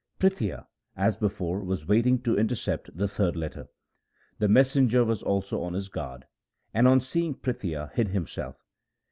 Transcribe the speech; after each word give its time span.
Prithia, 0.19 0.65
as 0.97 1.15
before, 1.15 1.59
was 1.63 1.87
waiting 1.87 2.17
to 2.23 2.35
intercept 2.35 2.89
the 2.97 3.07
third 3.07 3.35
letter. 3.35 3.67
The 4.39 4.47
messenger 4.47 5.05
was 5.05 5.21
also 5.21 5.61
on 5.61 5.73
his 5.75 5.89
guard, 5.89 6.25
and, 6.73 6.87
on 6.87 6.99
seeing 6.99 7.35
Prithia, 7.35 7.91
hid 7.93 8.07
himself. 8.07 8.55